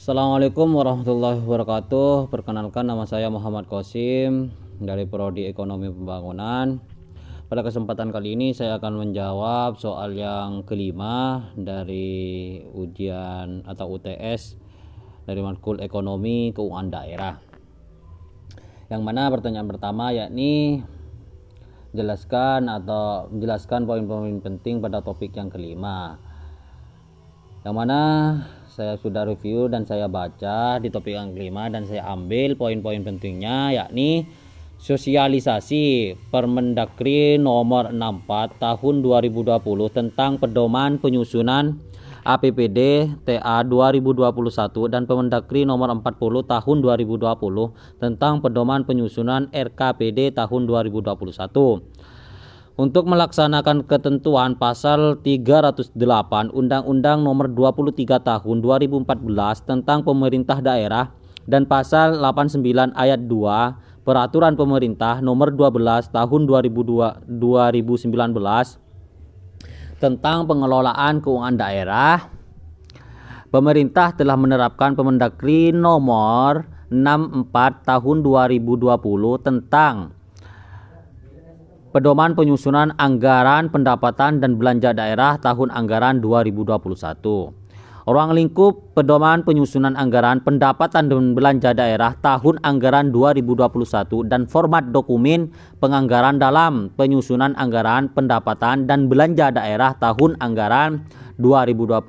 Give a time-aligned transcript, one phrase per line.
[0.00, 2.32] Assalamualaikum warahmatullahi wabarakatuh.
[2.32, 4.48] Perkenalkan nama saya Muhammad Kosim
[4.80, 6.80] dari Prodi Ekonomi Pembangunan.
[7.52, 14.56] Pada kesempatan kali ini saya akan menjawab soal yang kelima dari ujian atau UTS
[15.28, 17.36] dari matkul Ekonomi Keuangan Daerah.
[18.88, 20.80] Yang mana pertanyaan pertama yakni
[21.92, 26.16] jelaskan atau jelaskan poin-poin penting pada topik yang kelima.
[27.68, 28.00] Yang mana
[28.80, 33.76] saya sudah review dan saya baca di topik yang kelima dan saya ambil poin-poin pentingnya
[33.76, 34.24] yakni
[34.80, 39.60] sosialisasi Permendagri nomor 64 tahun 2020
[39.92, 41.76] tentang pedoman penyusunan
[42.24, 44.32] APBD TA 2021
[44.88, 51.04] dan Permendagri nomor 40 tahun 2020 tentang pedoman penyusunan RKPD tahun 2021
[52.80, 55.92] untuk melaksanakan ketentuan pasal 308
[56.48, 57.92] Undang-Undang Nomor 23
[58.24, 59.04] Tahun 2014
[59.68, 61.12] tentang pemerintah daerah
[61.44, 68.16] dan pasal 89 ayat 2 Peraturan Pemerintah Nomor 12 Tahun 2002, 2019
[70.00, 72.32] tentang pengelolaan keuangan daerah
[73.52, 77.44] Pemerintah telah menerapkan Permendagri Nomor 64
[77.84, 78.88] Tahun 2020
[79.44, 80.16] tentang
[81.90, 86.78] Pedoman Penyusunan Anggaran Pendapatan dan Belanja Daerah Tahun Anggaran 2021.
[88.06, 95.50] Ruang lingkup Pedoman Penyusunan Anggaran Pendapatan dan Belanja Daerah Tahun Anggaran 2021 dan format dokumen
[95.82, 101.10] penganggaran dalam penyusunan anggaran pendapatan dan belanja daerah tahun anggaran
[101.42, 102.06] 2021.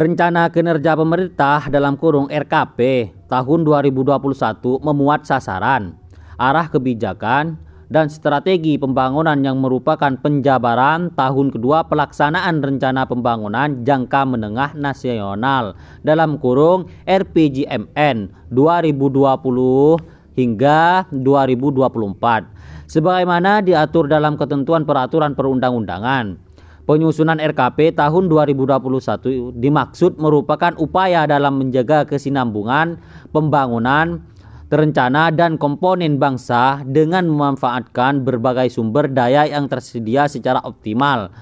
[0.00, 6.07] Rencana kinerja pemerintah dalam kurung RKP tahun 2021 memuat sasaran
[6.38, 7.58] arah kebijakan,
[7.88, 15.72] dan strategi pembangunan yang merupakan penjabaran tahun kedua pelaksanaan rencana pembangunan jangka menengah nasional
[16.04, 26.48] dalam kurung RPJMN 2020 hingga 2024 sebagaimana diatur dalam ketentuan peraturan perundang-undangan.
[26.88, 32.96] Penyusunan RKP tahun 2021 dimaksud merupakan upaya dalam menjaga kesinambungan
[33.28, 34.24] pembangunan
[34.68, 41.32] terencana dan komponen bangsa dengan memanfaatkan berbagai sumber daya yang tersedia secara optimal,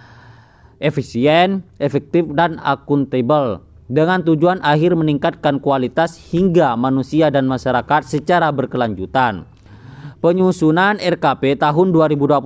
[0.79, 9.47] efisien, efektif, dan akuntabel dengan tujuan akhir meningkatkan kualitas hingga manusia dan masyarakat secara berkelanjutan.
[10.23, 12.41] Penyusunan RKP tahun 2021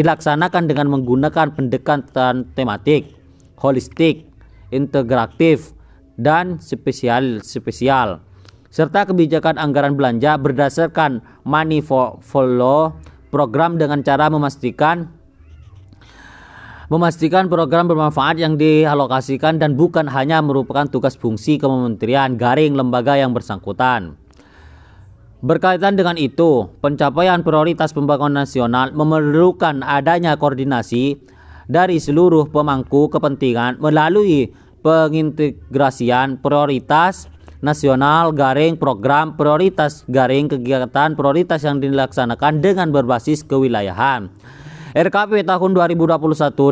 [0.00, 3.16] dilaksanakan dengan menggunakan pendekatan tematik,
[3.58, 4.24] holistik,
[4.72, 5.76] integratif,
[6.16, 8.27] dan spesial spesial
[8.68, 11.80] serta kebijakan anggaran belanja berdasarkan money
[12.20, 12.92] follow
[13.32, 15.08] program dengan cara memastikan
[16.88, 23.36] memastikan program bermanfaat yang dialokasikan dan bukan hanya merupakan tugas fungsi kementerian garing lembaga yang
[23.36, 24.16] bersangkutan.
[25.38, 31.14] Berkaitan dengan itu, pencapaian prioritas pembangunan nasional memerlukan adanya koordinasi
[31.70, 34.50] dari seluruh pemangku kepentingan melalui
[34.82, 44.30] pengintegrasian prioritas nasional garing program prioritas garing kegiatan prioritas yang dilaksanakan dengan berbasis kewilayahan.
[44.96, 46.16] RKP tahun 2021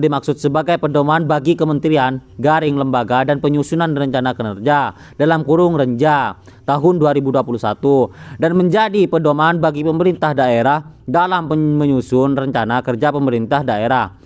[0.08, 6.96] dimaksud sebagai pedoman bagi kementerian, garing lembaga dan penyusunan rencana kinerja dalam kurung renja tahun
[6.96, 14.16] 2021 dan menjadi pedoman bagi pemerintah daerah dalam menyusun rencana kerja pemerintah daerah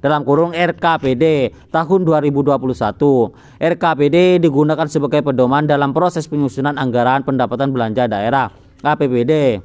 [0.00, 2.56] dalam kurung RKPD tahun 2021.
[3.60, 9.60] RKPD digunakan sebagai pedoman dalam proses penyusunan anggaran pendapatan belanja daerah APBD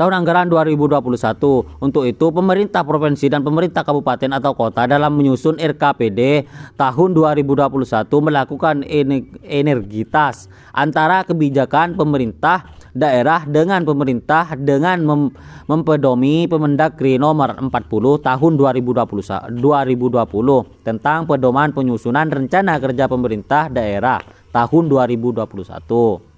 [0.00, 1.04] tahun anggaran 2021.
[1.76, 6.48] Untuk itu, pemerintah provinsi dan pemerintah kabupaten atau kota dalam menyusun RKPD
[6.80, 7.68] tahun 2021
[8.08, 8.80] melakukan
[9.44, 12.64] energitas antara kebijakan pemerintah
[12.96, 15.22] daerah dengan pemerintah dengan mem
[15.70, 17.70] mempedomi Permendagri nomor 40
[18.26, 24.18] tahun 2020, 2020 tentang pedoman penyusunan rencana kerja pemerintah daerah
[24.50, 26.30] tahun 2021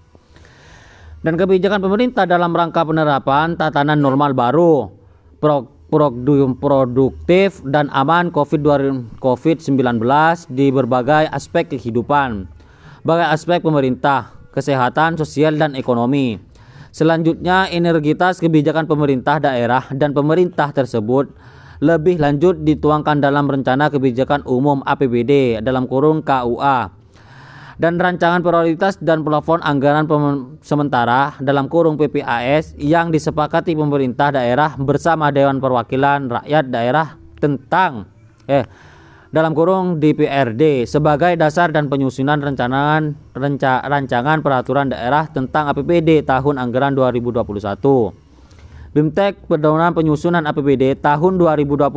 [1.23, 4.91] dan kebijakan pemerintah dalam rangka penerapan tatanan normal baru
[5.39, 5.71] pro,
[6.59, 9.79] produktif dan aman COVID-19
[10.51, 12.51] di berbagai aspek kehidupan,
[13.07, 16.39] bagai aspek pemerintah, kesehatan, sosial, dan ekonomi.
[16.93, 21.33] Selanjutnya, energitas kebijakan pemerintah daerah dan pemerintah tersebut
[21.83, 27.03] lebih lanjut dituangkan dalam rencana kebijakan umum APBD dalam kurung KUA
[27.83, 30.07] dan rancangan prioritas dan plafon anggaran
[30.63, 38.07] sementara dalam kurung PPAS yang disepakati pemerintah daerah bersama Dewan Perwakilan Rakyat Daerah tentang
[38.47, 38.63] eh
[39.33, 46.61] dalam kurung DPRD sebagai dasar dan penyusunan rencangan renca, rancangan peraturan daerah tentang APBD tahun
[46.61, 47.41] anggaran 2021.
[48.93, 51.89] BIMTEK pedoman penyusunan APBD tahun 2021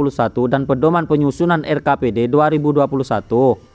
[0.48, 3.75] dan pedoman penyusunan RKPD 2021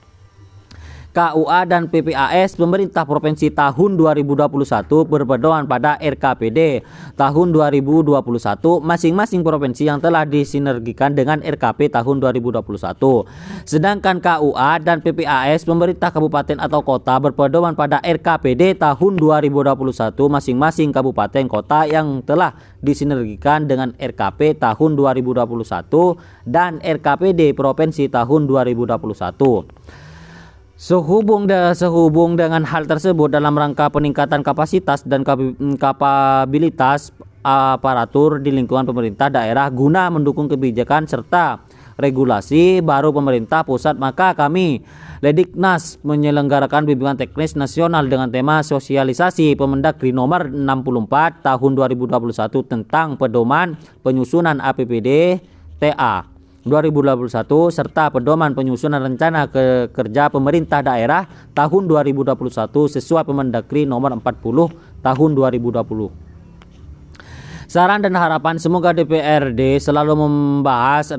[1.10, 4.46] KUA dan PPAS pemerintah provinsi tahun 2021
[5.10, 6.86] berpedoman pada RKPD
[7.18, 8.14] tahun 2021
[8.78, 12.62] masing-masing provinsi yang telah disinergikan dengan RKP tahun 2021.
[13.66, 21.44] Sedangkan KUA dan PPAS pemerintah kabupaten atau kota berpedoman pada RKPD tahun 2021 masing-masing kabupaten
[21.50, 25.42] kota yang telah disinergikan dengan RKP tahun 2021
[26.46, 30.09] dan RKPD provinsi tahun 2021.
[30.80, 35.20] Sehubung, de, sehubung dengan hal tersebut dalam rangka peningkatan kapasitas dan
[35.76, 37.12] kapabilitas
[37.44, 41.60] aparatur di lingkungan pemerintah daerah guna mendukung kebijakan serta
[42.00, 44.80] regulasi baru pemerintah pusat maka kami
[45.20, 52.16] Lediknas menyelenggarakan bimbingan teknis nasional dengan tema sosialisasi Pemendagri nomor 64 tahun 2021
[52.64, 55.44] tentang pedoman penyusunan APBD
[55.76, 56.29] TA
[56.60, 61.24] 2021 serta pedoman penyusunan rencana ke kerja pemerintah daerah
[61.56, 62.36] tahun 2021
[63.00, 66.29] sesuai Permendagri nomor 40 tahun 2020.
[67.70, 71.14] Saran dan harapan semoga DPRD selalu membahas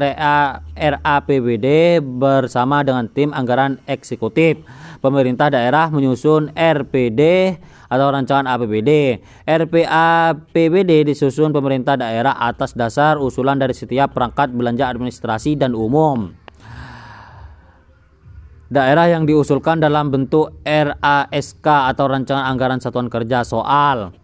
[0.76, 4.60] RAPBD bersama dengan tim anggaran eksekutif.
[5.00, 7.56] Pemerintah daerah menyusun RPD
[7.88, 9.24] atau rancangan APBD.
[9.48, 16.36] RPAPBD disusun pemerintah daerah atas dasar usulan dari setiap perangkat belanja administrasi dan umum.
[18.68, 24.20] Daerah yang diusulkan dalam bentuk RASK atau rancangan anggaran satuan kerja soal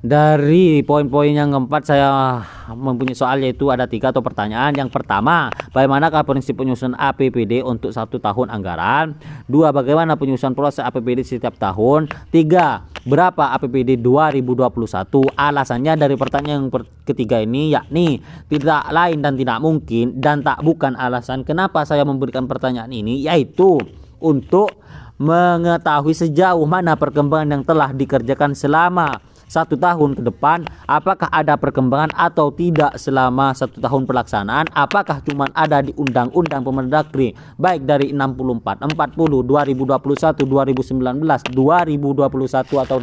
[0.00, 2.40] dari poin-poin yang keempat saya
[2.72, 4.72] mempunyai soal yaitu ada tiga atau pertanyaan.
[4.72, 9.16] Yang pertama, bagaimanakah prinsip penyusunan APBD untuk satu tahun anggaran?
[9.44, 12.08] Dua, bagaimana penyusunan proses APBD setiap tahun?
[12.32, 15.36] Tiga, berapa APBD 2021?
[15.36, 16.68] Alasannya dari pertanyaan yang
[17.04, 22.46] ketiga ini yakni tidak lain dan tidak mungkin dan tak bukan alasan kenapa saya memberikan
[22.46, 23.82] pertanyaan ini yaitu
[24.22, 24.78] untuk
[25.20, 29.20] mengetahui sejauh mana perkembangan yang telah dikerjakan selama
[29.50, 34.70] satu tahun ke depan apakah ada perkembangan atau tidak selama satu tahun pelaksanaan?
[34.70, 42.98] Apakah cuma ada di undang-undang Pemendagri baik dari 64 40 2021 2019 2021 atau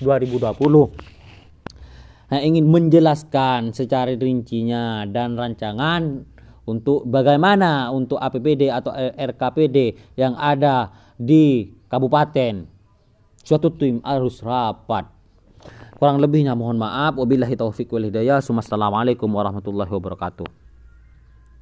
[0.00, 1.12] 2020
[2.32, 6.24] Nah, ingin menjelaskan secara rincinya dan rancangan
[6.64, 10.88] untuk bagaimana untuk APBD atau RKPD yang ada
[11.20, 12.64] di kabupaten.
[13.36, 15.21] Suatu tim harus rapat
[16.02, 17.14] Kurang lebihnya mohon maaf.
[17.14, 18.42] Wabillahi taufiq wal hidayah.
[18.42, 20.61] Assalamualaikum warahmatullahi wabarakatuh.